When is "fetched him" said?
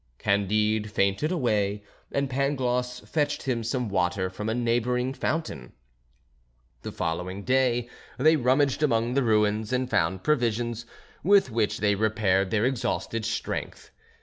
3.01-3.63